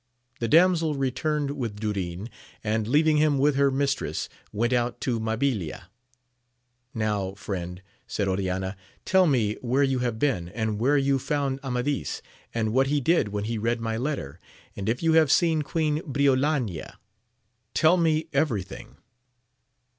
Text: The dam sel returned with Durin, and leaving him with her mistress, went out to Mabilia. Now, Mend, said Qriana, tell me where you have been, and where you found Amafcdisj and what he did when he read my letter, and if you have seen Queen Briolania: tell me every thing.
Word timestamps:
The 0.39 0.47
dam 0.47 0.75
sel 0.75 0.95
returned 0.95 1.51
with 1.51 1.79
Durin, 1.79 2.27
and 2.63 2.87
leaving 2.87 3.17
him 3.17 3.37
with 3.37 3.53
her 3.53 3.69
mistress, 3.69 4.29
went 4.51 4.73
out 4.73 4.99
to 5.01 5.19
Mabilia. 5.19 5.89
Now, 6.91 7.35
Mend, 7.47 7.83
said 8.07 8.27
Qriana, 8.27 8.75
tell 9.05 9.27
me 9.27 9.57
where 9.61 9.83
you 9.83 9.99
have 9.99 10.17
been, 10.17 10.49
and 10.49 10.79
where 10.79 10.97
you 10.97 11.19
found 11.19 11.61
Amafcdisj 11.61 12.21
and 12.51 12.73
what 12.73 12.87
he 12.87 12.99
did 12.99 13.27
when 13.27 13.43
he 13.43 13.59
read 13.59 13.79
my 13.79 13.95
letter, 13.95 14.39
and 14.75 14.89
if 14.89 15.03
you 15.03 15.13
have 15.13 15.31
seen 15.31 15.61
Queen 15.61 16.01
Briolania: 16.01 16.95
tell 17.75 17.95
me 17.95 18.27
every 18.33 18.63
thing. 18.63 18.97